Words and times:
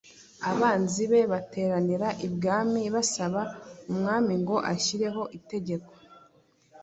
Abanzi 0.51 1.01
be 1.11 1.21
bateranira 1.31 2.07
i 2.27 2.29
bwami 2.33 2.81
basaba 2.95 3.41
umwami 3.91 4.33
ngo 4.41 4.55
ashyireho 4.73 5.23
itegeko 5.37 5.93